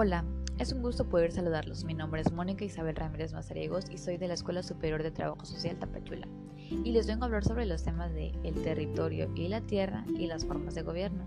Hola, 0.00 0.24
es 0.60 0.70
un 0.72 0.80
gusto 0.80 1.08
poder 1.08 1.32
saludarlos. 1.32 1.82
Mi 1.82 1.92
nombre 1.92 2.20
es 2.20 2.30
Mónica 2.30 2.64
Isabel 2.64 2.94
Ramírez 2.94 3.32
Mazariegos 3.32 3.90
y 3.90 3.98
soy 3.98 4.16
de 4.16 4.28
la 4.28 4.34
Escuela 4.34 4.62
Superior 4.62 5.02
de 5.02 5.10
Trabajo 5.10 5.44
Social 5.44 5.76
Tapachula. 5.76 6.28
Y 6.84 6.92
les 6.92 7.08
vengo 7.08 7.24
a 7.24 7.26
hablar 7.26 7.42
sobre 7.42 7.66
los 7.66 7.82
temas 7.82 8.14
de 8.14 8.30
el 8.44 8.62
territorio 8.62 9.28
y 9.34 9.48
la 9.48 9.60
tierra 9.60 10.04
y 10.16 10.28
las 10.28 10.46
formas 10.46 10.76
de 10.76 10.82
gobierno. 10.82 11.26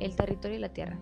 El 0.00 0.16
territorio 0.16 0.56
y 0.56 0.60
la 0.60 0.72
tierra. 0.72 0.98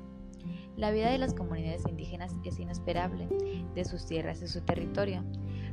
La 0.76 0.90
vida 0.90 1.12
de 1.12 1.18
las 1.18 1.32
comunidades 1.32 1.86
indígenas 1.88 2.34
es 2.42 2.58
inesperable, 2.58 3.28
de 3.72 3.84
sus 3.84 4.04
tierras 4.06 4.42
y 4.42 4.48
su 4.48 4.62
territorio. 4.62 5.22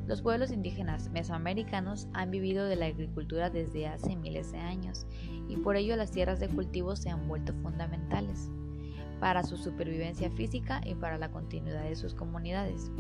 Los 0.06 0.22
pueblos 0.22 0.52
indígenas 0.52 1.10
mesoamericanos 1.10 2.10
han 2.14 2.30
vivido 2.30 2.66
de 2.66 2.76
la 2.76 2.86
agricultura 2.86 3.50
desde 3.50 3.88
hace 3.88 4.16
miles 4.16 4.52
de 4.52 4.60
años 4.60 5.08
y 5.50 5.58
por 5.58 5.78
ello 5.78 5.96
las 5.96 6.12
tierras 6.12 6.40
de 6.40 6.50
cultivo 6.50 6.96
se 6.96 7.10
han 7.10 7.28
vuelto 7.28 7.56
fundamentales 7.56 8.52
para 9.20 9.44
su 9.44 9.58
supervivencia 9.58 10.30
física 10.32 10.82
y 10.86 10.96
para 10.96 11.18
la 11.18 11.32
continuidad 11.32 11.84
de 11.84 11.96
sus 11.96 12.14
comunidades. 12.14 12.92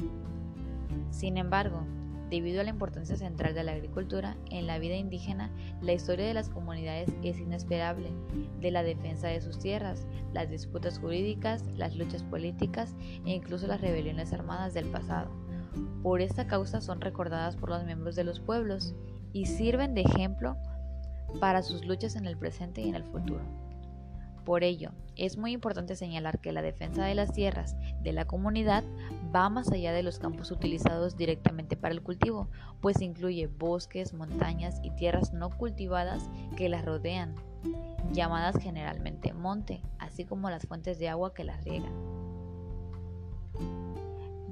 Sin 1.12 1.38
embargo, 1.38 1.84
debido 2.30 2.62
a 2.62 2.64
la 2.64 2.72
importancia 2.72 3.16
central 3.16 3.54
de 3.54 3.64
la 3.64 3.74
agricultura 3.74 4.36
en 4.50 4.68
la 4.68 4.80
vida 4.80 4.96
indígena, 4.96 5.50
la 5.82 5.94
historia 5.94 6.26
de 6.26 6.34
las 6.34 6.50
comunidades 6.50 7.10
es 7.24 7.40
inesperable, 7.40 8.12
de 8.60 8.72
la 8.72 8.84
defensa 8.84 9.28
de 9.28 9.42
sus 9.42 9.60
tierras, 9.60 10.08
las 10.34 10.50
disputas 10.50 11.00
jurídicas, 11.00 11.64
las 11.76 11.96
luchas 11.96 12.24
políticas 12.24 12.96
e 13.26 13.32
incluso 13.32 13.68
las 13.68 13.82
rebeliones 13.82 14.34
armadas 14.34 14.74
del 14.74 14.88
pasado. 14.88 15.30
Por 16.04 16.22
esta 16.22 16.48
causa 16.48 16.82
son 16.82 17.02
recordadas 17.02 17.56
por 17.56 17.70
los 17.70 17.84
miembros 17.86 18.16
de 18.16 18.24
los 18.24 18.40
pueblos 18.40 18.94
y 19.34 19.46
sirven 19.46 19.94
de 19.94 20.02
ejemplo 20.02 20.58
para 21.40 21.62
sus 21.62 21.86
luchas 21.86 22.16
en 22.16 22.26
el 22.26 22.38
presente 22.38 22.82
y 22.82 22.90
en 22.90 22.96
el 22.96 23.04
futuro. 23.04 23.67
Por 24.48 24.64
ello, 24.64 24.92
es 25.18 25.38
muy 25.38 25.52
importante 25.52 25.98
señalar 25.98 26.40
que 26.40 26.54
la 26.54 26.62
defensa 26.62 27.04
de 27.04 27.16
las 27.16 27.34
tierras 27.34 27.76
de 28.02 28.14
la 28.14 28.24
comunidad 28.24 28.86
va 29.36 29.50
más 29.50 29.70
allá 29.74 29.92
de 29.92 30.04
los 30.04 30.20
campos 30.20 30.52
utilizados 30.52 31.18
directamente 31.18 31.76
para 31.76 31.94
el 31.94 32.02
cultivo, 32.02 32.48
pues 32.80 33.02
incluye 33.02 33.48
bosques, 33.48 34.14
montañas 34.14 34.80
y 34.84 34.92
tierras 34.92 35.34
no 35.34 35.50
cultivadas 35.50 36.30
que 36.56 36.70
las 36.70 36.86
rodean, 36.86 37.36
llamadas 38.14 38.56
generalmente 38.56 39.34
monte, 39.34 39.82
así 40.00 40.24
como 40.24 40.50
las 40.50 40.66
fuentes 40.66 40.98
de 40.98 41.10
agua 41.10 41.34
que 41.34 41.44
las 41.44 41.62
riegan. 41.66 41.92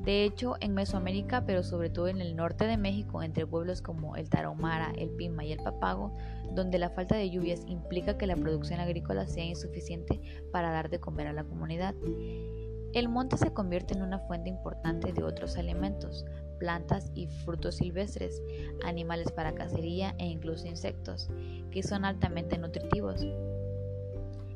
De 0.05 0.23
hecho, 0.23 0.55
en 0.59 0.75
Mesoamérica, 0.75 1.45
pero 1.47 1.63
sobre 1.63 1.89
todo 1.89 2.07
en 2.07 2.21
el 2.21 2.35
norte 2.35 2.67
de 2.67 2.77
México, 2.77 3.23
entre 3.23 3.47
pueblos 3.47 3.81
como 3.81 4.15
el 4.15 4.29
Tarahumara, 4.29 4.93
el 4.95 5.09
Pima 5.09 5.43
y 5.43 5.51
el 5.51 5.63
Papago, 5.63 6.15
donde 6.53 6.77
la 6.77 6.91
falta 6.91 7.15
de 7.15 7.31
lluvias 7.31 7.63
implica 7.65 8.15
que 8.15 8.27
la 8.27 8.35
producción 8.35 8.79
agrícola 8.79 9.25
sea 9.25 9.45
insuficiente 9.45 10.21
para 10.51 10.71
dar 10.71 10.91
de 10.91 10.99
comer 10.99 11.25
a 11.25 11.33
la 11.33 11.43
comunidad. 11.43 11.95
El 12.93 13.09
monte 13.09 13.35
se 13.37 13.51
convierte 13.51 13.95
en 13.95 14.03
una 14.03 14.19
fuente 14.19 14.47
importante 14.47 15.11
de 15.11 15.23
otros 15.23 15.57
alimentos, 15.57 16.23
plantas 16.59 17.11
y 17.15 17.25
frutos 17.25 17.77
silvestres, 17.77 18.43
animales 18.85 19.31
para 19.31 19.55
cacería 19.55 20.13
e 20.19 20.27
incluso 20.27 20.67
insectos, 20.67 21.29
que 21.71 21.81
son 21.81 22.05
altamente 22.05 22.59
nutritivos. 22.59 23.25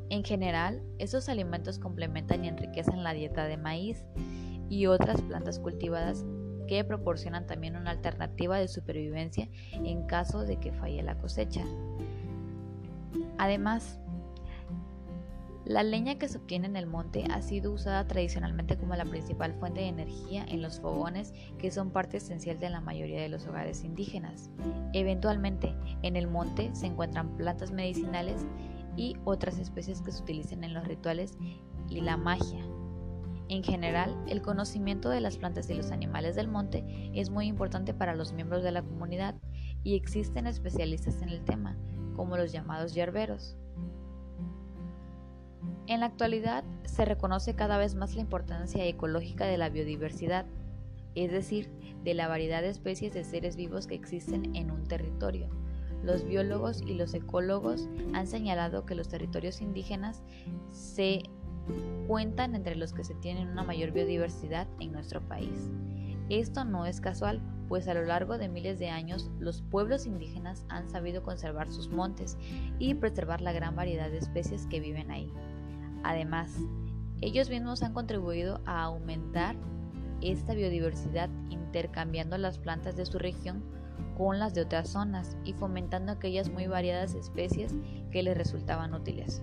En 0.09 0.23
general, 0.23 0.83
estos 1.00 1.27
alimentos 1.27 1.80
complementan 1.80 2.45
y 2.45 2.50
enriquecen 2.50 3.03
la 3.03 3.14
dieta 3.14 3.45
de 3.45 3.58
maíz, 3.58 4.05
y 4.70 4.86
otras 4.86 5.22
plantas 5.22 5.59
cultivadas 5.59 6.25
que 6.67 6.84
proporcionan 6.84 7.48
también 7.48 7.75
una 7.75 7.92
alternativa 7.92 8.58
de 8.58 8.67
supervivencia 8.67 9.50
en 9.73 10.03
caso 10.06 10.44
de 10.44 10.58
que 10.58 10.72
falle 10.72 11.02
la 11.02 11.17
cosecha. 11.17 11.64
Además, 13.39 14.00
la 15.66 15.83
leña 15.83 16.17
que 16.17 16.27
se 16.27 16.39
obtiene 16.39 16.67
en 16.67 16.76
el 16.76 16.88
monte 16.88 17.26
ha 17.32 17.42
sido 17.42 17.71
usada 17.71 18.08
tradicionalmente 18.08 18.77
como 18.77 18.95
la 18.95 19.05
principal 19.05 19.54
fuente 19.54 19.82
de 19.82 19.88
energía 19.88 20.45
en 20.48 20.61
los 20.61 20.80
fogones 20.80 21.33
que 21.60 21.70
son 21.70 21.92
parte 21.92 22.17
esencial 22.17 22.60
de 22.60 22.70
la 22.70 22.82
mayoría 22.82 23.22
de 23.22 23.30
los 23.30 23.45
hogares 23.45 23.83
indígenas. 23.83 24.49
Eventualmente, 24.93 25.76
en 26.02 26.16
el 26.16 26.27
monte 26.27 26.72
se 26.73 26.88
encuentran 26.88 27.38
plantas 27.38 27.72
medicinales 27.72 28.45
y 28.95 29.16
otras 29.26 29.60
especies 29.60 30.02
que 30.02 30.11
se 30.11 30.23
utilizan 30.23 30.64
en 30.64 30.73
los 30.73 30.88
rituales 30.88 31.38
y 31.88 32.02
la 32.02 32.17
magia. 32.17 32.66
En 33.49 33.64
general, 33.64 34.15
el 34.27 34.43
conocimiento 34.43 35.10
de 35.10 35.21
las 35.21 35.37
plantas 35.37 35.67
y 35.71 35.73
los 35.73 35.89
animales 35.89 36.36
del 36.36 36.48
monte 36.48 36.86
es 37.15 37.32
muy 37.32 37.48
importante 37.48 37.95
para 37.95 38.15
los 38.15 38.32
miembros 38.32 38.64
de 38.64 38.71
la 38.71 38.83
comunidad 38.83 39.36
y 39.83 39.95
existen 39.95 40.45
especialistas 40.45 41.23
en 41.23 41.30
el 41.30 41.43
tema, 41.43 41.76
como 42.15 42.37
los 42.37 42.52
llamados 42.52 42.93
yerberos. 42.93 43.58
En 45.87 46.02
la 46.02 46.05
actualidad 46.05 46.64
se 46.83 47.05
reconoce 47.05 47.55
cada 47.55 47.80
vez 47.80 47.95
más 47.95 48.14
la 48.14 48.21
importancia 48.21 48.86
ecológica 48.86 49.45
de 49.45 49.58
la 49.58 49.70
biodiversidad, 49.70 50.45
es 51.16 51.31
decir, 51.31 51.71
de 52.04 52.14
la 52.14 52.27
variedad 52.27 52.61
de 52.61 52.70
especies 52.70 53.16
de 53.16 53.23
seres 53.23 53.55
vivos 53.55 53.87
que 53.87 53.95
existen 53.95 54.55
en 54.55 54.70
un 54.70 54.83
territorio. 54.83 55.49
Los 56.04 56.23
biólogos 56.23 56.83
y 56.83 56.93
los 56.93 57.16
ecólogos 57.16 57.89
han 58.14 58.27
señalado 58.27 58.86
que 58.86 58.93
los 58.93 59.10
territorios 59.10 59.60
indígenas 59.60 60.21
se 60.70 61.23
cuentan 62.08 62.55
entre 62.55 62.75
los 62.75 62.93
que 62.93 63.03
se 63.03 63.15
tienen 63.15 63.49
una 63.49 63.64
mayor 63.64 63.92
biodiversidad 63.92 64.67
en 64.80 64.92
nuestro 64.92 65.21
país. 65.21 65.71
Esto 66.30 66.64
no 66.64 66.86
es 66.86 67.02
casual, 67.02 67.42
pues 67.67 67.87
a 67.87 67.93
lo 67.93 68.03
largo 68.03 68.37
de 68.37 68.49
miles 68.49 68.80
de 68.80 68.89
años 68.89 69.30
los 69.39 69.61
pueblos 69.61 70.05
indígenas 70.05 70.65
han 70.69 70.87
sabido 70.87 71.23
conservar 71.23 71.71
sus 71.71 71.89
montes 71.89 72.37
y 72.80 72.95
preservar 72.95 73.42
la 73.42 73.52
gran 73.52 73.75
variedad 73.75 74.09
de 74.09 74.17
especies 74.17 74.65
que 74.67 74.80
viven 74.80 75.11
ahí. 75.11 75.31
Además, 76.03 76.55
ellos 77.21 77.49
mismos 77.49 77.83
han 77.83 77.93
contribuido 77.93 78.61
a 78.65 78.83
aumentar 78.83 79.55
esta 80.21 80.53
biodiversidad 80.53 81.30
intercambiando 81.49 82.37
las 82.37 82.58
plantas 82.58 82.95
de 82.95 83.05
su 83.05 83.19
región 83.19 83.64
con 84.17 84.39
las 84.39 84.53
de 84.53 84.61
otras 84.61 84.89
zonas 84.89 85.37
y 85.43 85.53
fomentando 85.53 86.11
aquellas 86.11 86.49
muy 86.49 86.67
variadas 86.67 87.14
especies 87.14 87.73
que 88.11 88.23
les 88.23 88.37
resultaban 88.37 88.93
útiles. 88.93 89.42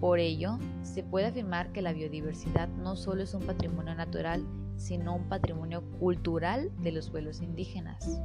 Por 0.00 0.18
ello, 0.18 0.58
se 0.82 1.02
puede 1.02 1.26
afirmar 1.26 1.72
que 1.72 1.82
la 1.82 1.92
biodiversidad 1.92 2.68
no 2.68 2.96
solo 2.96 3.22
es 3.22 3.34
un 3.34 3.42
patrimonio 3.42 3.94
natural, 3.94 4.46
sino 4.76 5.14
un 5.14 5.28
patrimonio 5.28 5.82
cultural 5.98 6.70
de 6.82 6.92
los 6.92 7.10
pueblos 7.10 7.42
indígenas. 7.42 8.20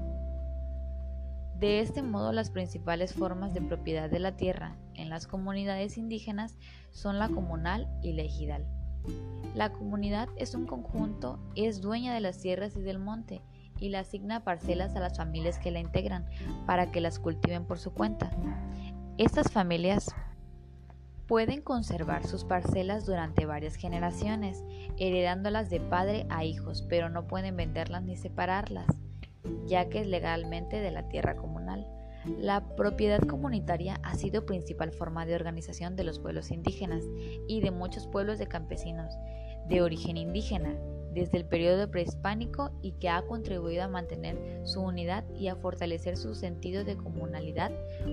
De 1.59 1.79
este 1.79 2.01
modo, 2.01 2.31
las 2.31 2.49
principales 2.49 3.13
formas 3.13 3.53
de 3.53 3.61
propiedad 3.61 4.09
de 4.09 4.19
la 4.19 4.35
tierra 4.35 4.77
en 4.93 5.09
las 5.09 5.27
comunidades 5.27 5.97
indígenas 5.97 6.57
son 6.91 7.19
la 7.19 7.29
comunal 7.29 7.89
y 8.01 8.13
la 8.13 8.23
ejidal. 8.23 8.65
La 9.53 9.71
comunidad 9.71 10.29
es 10.37 10.55
un 10.55 10.65
conjunto, 10.65 11.39
es 11.55 11.81
dueña 11.81 12.13
de 12.13 12.19
las 12.19 12.39
tierras 12.39 12.75
y 12.75 12.81
del 12.81 12.99
monte 12.99 13.41
y 13.79 13.89
le 13.89 13.97
asigna 13.97 14.43
parcelas 14.43 14.95
a 14.95 14.99
las 14.99 15.17
familias 15.17 15.59
que 15.59 15.71
la 15.71 15.79
integran 15.79 16.25
para 16.65 16.91
que 16.91 17.01
las 17.01 17.19
cultiven 17.19 17.65
por 17.65 17.79
su 17.79 17.93
cuenta. 17.93 18.31
Estas 19.17 19.51
familias 19.51 20.13
pueden 21.27 21.61
conservar 21.61 22.25
sus 22.27 22.43
parcelas 22.43 23.05
durante 23.05 23.45
varias 23.45 23.75
generaciones, 23.75 24.63
heredándolas 24.97 25.69
de 25.69 25.79
padre 25.79 26.25
a 26.29 26.43
hijos, 26.43 26.85
pero 26.87 27.09
no 27.09 27.27
pueden 27.27 27.55
venderlas 27.55 28.03
ni 28.03 28.15
separarlas, 28.15 28.87
ya 29.65 29.89
que 29.89 30.01
es 30.01 30.07
legalmente 30.07 30.79
de 30.79 30.91
la 30.91 31.07
tierra 31.09 31.35
comunal. 31.35 31.87
La 32.39 32.75
propiedad 32.75 33.19
comunitaria 33.19 33.99
ha 34.03 34.15
sido 34.15 34.45
principal 34.45 34.91
forma 34.91 35.25
de 35.25 35.35
organización 35.35 35.95
de 35.95 36.03
los 36.03 36.19
pueblos 36.19 36.51
indígenas 36.51 37.03
y 37.47 37.61
de 37.61 37.71
muchos 37.71 38.07
pueblos 38.07 38.39
de 38.39 38.47
campesinos 38.47 39.13
de 39.67 39.81
origen 39.81 40.17
indígena, 40.17 40.75
desde 41.15 41.37
el 41.37 41.45
periodo 41.45 41.89
prehispánico 41.89 42.71
y 42.81 42.91
que 42.91 43.09
ha 43.09 43.21
contribuido 43.21 43.83
a 43.83 43.87
mantener 43.87 44.37
su 44.67 44.81
unidad 44.81 45.23
y 45.33 45.47
a 45.47 45.55
fortalecer 45.55 46.17
su 46.17 46.35
sentido 46.35 46.83
de 46.83 46.97
comunalidad, 46.97 47.71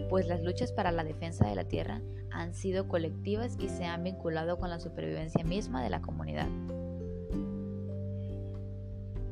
pues 0.08 0.28
las 0.28 0.40
luchas 0.42 0.72
para 0.72 0.92
la 0.92 1.02
defensa 1.02 1.46
de 1.46 1.56
la 1.56 1.64
tierra 1.64 2.00
han 2.30 2.54
sido 2.54 2.86
colectivas 2.86 3.56
y 3.58 3.68
se 3.68 3.84
han 3.84 4.04
vinculado 4.04 4.56
con 4.58 4.70
la 4.70 4.78
supervivencia 4.78 5.44
misma 5.44 5.82
de 5.82 5.90
la 5.90 6.00
comunidad. 6.00 6.48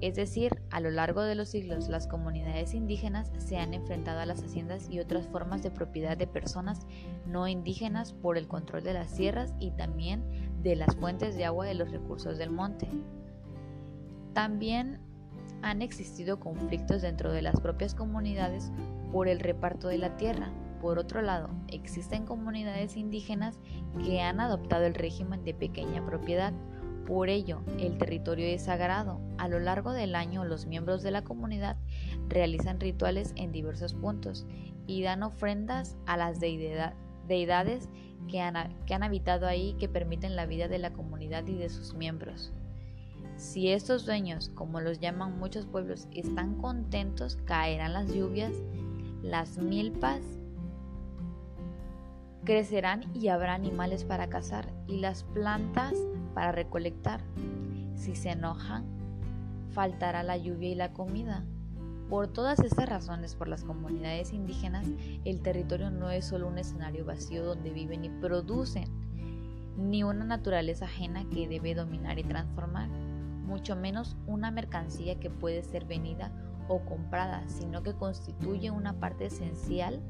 Es 0.01 0.17
decir, 0.17 0.63
a 0.71 0.81
lo 0.81 0.91
largo 0.91 1.23
de 1.23 1.35
los 1.35 1.51
siglos 1.51 1.89
las 1.89 2.07
comunidades 2.07 2.75
indígenas 2.75 3.31
se 3.39 3.59
han 3.59 3.75
enfrentado 3.75 4.19
a 4.21 4.27
las 4.27 4.43
haciendas 4.43 4.89
y 4.91 4.99
otras 4.99 5.29
formas 5.29 5.63
de 5.63 5.71
propiedad 5.71 6.17
de 6.17 6.27
personas 6.27 6.87
no 7.27 7.47
indígenas 7.47 8.15
por 8.15 8.37
el 8.37 8.49
control 8.49 8.83
de 8.83 8.95
las 8.95 9.11
sierras 9.11 9.53
y 9.61 9.71
también 9.73 10.25
de 10.63 10.75
las 10.75 10.97
fuentes 10.97 11.37
de 11.37 11.45
agua 11.45 11.67
de 11.67 11.75
los 11.75 11.91
recursos 11.91 12.39
del 12.39 12.51
monte. 12.51 12.89
También 14.33 14.99
han 15.63 15.83
existido 15.83 16.41
conflictos 16.41 17.03
dentro 17.03 17.33
de 17.33 17.43
las 17.43 17.61
propias 17.61 17.95
comunidades 17.95 18.71
por 19.13 19.29
el 19.29 19.41
reparto 19.41 19.89
de 19.89 19.99
la 19.99 20.17
tierra. 20.17 20.53
Por 20.81 20.99
otro 20.99 21.21
lado, 21.21 21.51
existen 21.69 22.25
comunidades 22.25 22.97
indígenas 22.97 23.59
que 24.05 24.23
han 24.23 24.41
adoptado 24.41 24.87
el 24.87 24.95
régimen 24.95 25.45
de 25.45 25.53
pequeña 25.53 26.05
propiedad. 26.07 26.55
Por 27.07 27.29
ello, 27.29 27.63
el 27.79 27.99
territorio 27.99 28.47
es 28.47 28.63
sagrado. 28.63 29.21
A 29.37 29.49
lo 29.49 29.59
largo 29.59 29.93
del 29.93 30.15
año, 30.15 30.45
los 30.45 30.67
miembros 30.67 31.03
de 31.03 31.11
la 31.11 31.23
comunidad 31.23 31.77
realizan 32.29 32.81
rituales 32.81 33.33
en 33.37 33.53
diversos 33.53 33.95
puntos 33.95 34.47
y 34.87 35.03
dan 35.03 35.23
ofrendas 35.23 35.99
a 36.07 36.17
las 36.17 36.41
deidades 36.41 37.89
que 38.29 38.41
han, 38.41 38.77
que 38.87 38.95
han 38.95 39.03
habitado 39.03 39.47
ahí 39.47 39.75
que 39.79 39.89
permiten 39.89 40.37
la 40.37 40.47
vida 40.47 40.69
de 40.69 40.79
la 40.79 40.93
comunidad 40.93 41.47
y 41.47 41.57
de 41.57 41.69
sus 41.69 41.95
miembros. 41.95 42.55
Si 43.41 43.71
estos 43.71 44.05
dueños, 44.05 44.51
como 44.51 44.83
los 44.83 45.01
llaman 45.01 45.39
muchos 45.39 45.65
pueblos, 45.65 46.07
están 46.13 46.57
contentos, 46.57 47.39
caerán 47.47 47.95
las 47.95 48.13
lluvias, 48.13 48.53
las 49.23 49.57
milpas 49.57 50.21
crecerán 52.45 53.11
y 53.15 53.29
habrá 53.29 53.55
animales 53.55 54.05
para 54.05 54.29
cazar 54.29 54.71
y 54.87 54.99
las 54.99 55.25
plantas 55.25 55.95
para 56.35 56.53
recolectar. 56.53 57.23
Si 57.95 58.15
se 58.15 58.29
enojan, 58.29 58.85
faltará 59.71 60.23
la 60.23 60.37
lluvia 60.37 60.69
y 60.69 60.75
la 60.75 60.93
comida. 60.93 61.43
Por 62.11 62.29
todas 62.29 62.59
estas 62.61 62.91
razones, 62.91 63.37
por 63.37 63.49
las 63.49 63.65
comunidades 63.65 64.35
indígenas, 64.35 64.87
el 65.25 65.41
territorio 65.41 65.91
no 65.91 66.11
es 66.11 66.27
solo 66.27 66.47
un 66.47 66.59
escenario 66.59 67.07
vacío 67.07 67.43
donde 67.43 67.71
viven 67.71 68.05
y 68.05 68.11
producen, 68.11 68.85
ni 69.79 70.03
una 70.03 70.27
naturaleza 70.27 70.85
ajena 70.85 71.25
que 71.31 71.49
debe 71.49 71.75
dominar 71.75 72.19
y 72.19 72.25
transformar, 72.25 72.91
mucho 73.51 73.75
menos 73.75 74.17
una 74.27 74.51
mercancía 74.51 75.19
que 75.19 75.29
puede 75.29 75.63
ser 75.63 75.85
venida 75.85 76.33
o 76.69 76.81
comprada, 76.85 77.47
sino 77.49 77.83
que 77.83 77.95
constituye 77.95 78.71
una 78.71 78.99
parte 79.01 79.27
esencial 79.27 80.01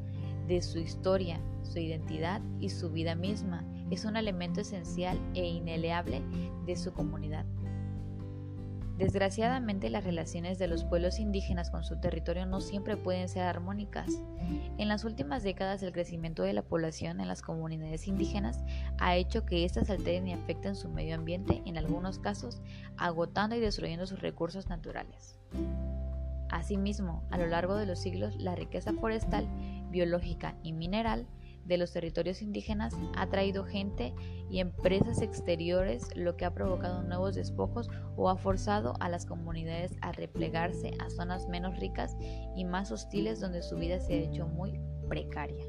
de 0.47 0.61
su 0.61 0.79
historia, 0.79 1.41
su 1.63 1.79
identidad 1.79 2.43
y 2.61 2.69
su 2.69 2.91
vida 2.91 3.15
misma. 3.15 3.65
Es 3.91 4.05
un 4.05 4.17
elemento 4.17 4.61
esencial 4.61 5.19
e 5.35 5.49
ineleable 5.49 6.23
de 6.67 6.77
su 6.77 6.93
comunidad. 6.93 7.47
Desgraciadamente 9.01 9.89
las 9.89 10.05
relaciones 10.05 10.59
de 10.59 10.69
los 10.69 10.85
pueblos 10.85 11.21
indígenas 11.21 11.71
con 11.71 11.85
su 11.85 11.99
territorio 11.99 12.45
no 12.45 12.61
siempre 12.61 12.99
pueden 12.99 13.31
ser 13.31 13.45
armónicas. 13.45 14.11
En 14.77 14.89
las 14.89 15.05
últimas 15.05 15.43
décadas 15.43 15.83
el 15.83 15.93
crecimiento 15.93 16.43
de 16.43 16.53
la 16.53 16.61
población 16.61 17.19
en 17.19 17.27
las 17.27 17.41
comunidades 17.41 18.07
indígenas 18.09 18.63
ha 18.99 19.17
hecho 19.17 19.47
que 19.47 19.65
éstas 19.65 19.89
alteren 19.89 20.29
y 20.29 20.35
afecten 20.35 20.77
su 20.77 20.91
medio 20.91 21.15
ambiente, 21.15 21.63
en 21.65 21.79
algunos 21.79 22.19
casos 22.19 22.61
agotando 22.99 23.57
y 23.57 23.61
destruyendo 23.61 24.07
sus 24.07 24.21
recursos 24.21 24.69
naturales. 24.69 25.39
Asimismo, 26.51 27.27
a 27.31 27.39
lo 27.39 27.47
largo 27.47 27.77
de 27.77 27.87
los 27.87 28.01
siglos, 28.01 28.37
la 28.37 28.55
riqueza 28.55 28.93
forestal, 28.93 29.49
biológica 29.89 30.57
y 30.63 30.75
mineral 30.75 31.27
de 31.65 31.79
los 31.79 31.93
territorios 31.93 32.43
indígenas 32.43 32.95
ha 33.17 33.29
traído 33.29 33.65
gente 33.65 34.15
y 34.51 34.61
empresas 34.61 35.23
exteriores, 35.23 36.09
lo 36.17 36.37
que 36.37 36.45
ha 36.45 36.55
provocado 36.55 37.03
nuevos 37.03 37.35
despojos 37.35 37.89
o 38.17 38.29
ha 38.29 38.37
forzado 38.37 38.95
a 39.01 39.09
las 39.09 39.27
comunidades 39.27 39.95
a 40.01 40.13
replegarse 40.13 40.93
a 40.99 41.11
zonas 41.11 41.49
menos 41.49 41.79
ricas 41.79 42.17
y 42.57 42.65
más 42.65 42.91
hostiles 42.91 43.41
donde 43.41 43.63
su 43.63 43.77
vida 43.77 44.01
se 44.01 44.15
ha 44.15 44.17
hecho 44.17 44.47
muy 44.47 44.81
precaria. 45.09 45.65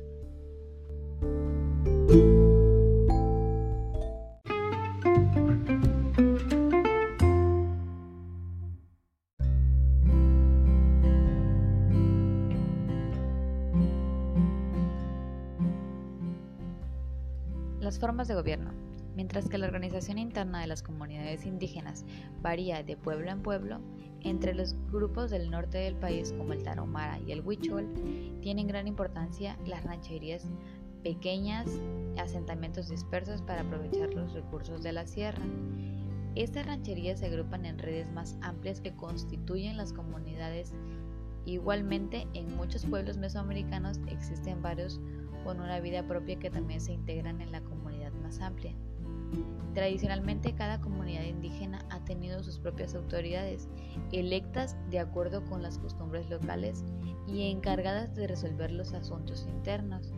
Formas 17.99 18.27
de 18.27 18.35
gobierno. 18.35 18.71
Mientras 19.15 19.49
que 19.49 19.57
la 19.57 19.67
organización 19.67 20.17
interna 20.17 20.61
de 20.61 20.67
las 20.67 20.81
comunidades 20.81 21.45
indígenas 21.45 22.05
varía 22.41 22.81
de 22.83 22.95
pueblo 22.95 23.29
en 23.29 23.41
pueblo, 23.43 23.79
entre 24.21 24.53
los 24.53 24.75
grupos 24.91 25.29
del 25.29 25.51
norte 25.51 25.79
del 25.79 25.95
país 25.95 26.33
como 26.38 26.53
el 26.53 26.63
Tarahumara 26.63 27.19
y 27.19 27.31
el 27.31 27.41
Huichol 27.41 27.88
tienen 28.41 28.67
gran 28.67 28.88
importancia 28.88 29.57
las 29.65 29.83
rancherías 29.83 30.47
pequeñas, 31.03 31.67
asentamientos 32.17 32.89
dispersos 32.89 33.41
para 33.41 33.61
aprovechar 33.61 34.13
los 34.13 34.33
recursos 34.33 34.83
de 34.83 34.94
la 34.94 35.05
sierra. 35.05 35.44
Estas 36.35 36.65
rancherías 36.65 37.19
se 37.19 37.25
agrupan 37.25 37.65
en 37.65 37.77
redes 37.77 38.09
más 38.11 38.37
amplias 38.41 38.79
que 38.79 38.95
constituyen 38.95 39.75
las 39.75 39.91
comunidades. 39.91 40.73
Igualmente, 41.45 42.27
en 42.33 42.55
muchos 42.55 42.85
pueblos 42.85 43.17
mesoamericanos 43.17 43.99
existen 44.07 44.61
varios 44.61 44.99
con 45.43 45.59
una 45.59 45.79
vida 45.79 46.07
propia 46.07 46.38
que 46.38 46.51
también 46.51 46.79
se 46.81 46.93
integran 46.93 47.41
en 47.41 47.51
la 47.51 47.61
comunidad 47.61 48.11
más 48.13 48.39
amplia. 48.39 48.73
Tradicionalmente 49.73 50.53
cada 50.53 50.81
comunidad 50.81 51.23
indígena 51.23 51.85
ha 51.89 52.03
tenido 52.03 52.43
sus 52.43 52.59
propias 52.59 52.93
autoridades, 52.93 53.69
electas 54.11 54.75
de 54.89 54.99
acuerdo 54.99 55.43
con 55.45 55.61
las 55.63 55.77
costumbres 55.79 56.29
locales 56.29 56.83
y 57.27 57.49
encargadas 57.49 58.13
de 58.15 58.27
resolver 58.27 58.71
los 58.71 58.94
asuntos 58.94 59.47
internos 59.47 60.13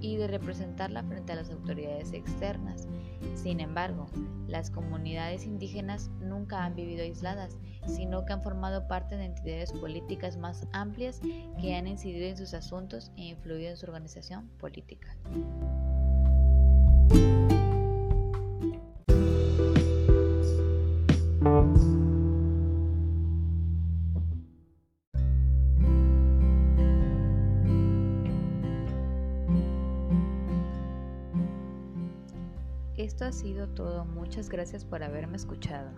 y 0.00 0.16
de 0.16 0.28
representarla 0.28 1.02
frente 1.02 1.32
a 1.32 1.36
las 1.36 1.50
autoridades 1.50 2.12
externas. 2.12 2.86
Sin 3.34 3.60
embargo, 3.60 4.06
las 4.46 4.70
comunidades 4.70 5.44
indígenas 5.44 6.10
nunca 6.20 6.64
han 6.64 6.74
vivido 6.74 7.02
aisladas, 7.02 7.58
sino 7.86 8.24
que 8.24 8.32
han 8.32 8.42
formado 8.42 8.86
parte 8.88 9.16
de 9.16 9.24
entidades 9.24 9.72
políticas 9.72 10.36
más 10.36 10.66
amplias 10.72 11.20
que 11.60 11.74
han 11.74 11.86
incidido 11.86 12.26
en 12.26 12.36
sus 12.36 12.54
asuntos 12.54 13.10
e 13.16 13.26
influido 13.26 13.70
en 13.70 13.76
su 13.76 13.86
organización 13.86 14.48
política. 14.58 15.16
Esto 33.06 33.24
ha 33.24 33.30
sido 33.30 33.68
todo. 33.68 34.04
Muchas 34.04 34.48
gracias 34.48 34.84
por 34.84 35.04
haberme 35.04 35.36
escuchado. 35.36 35.90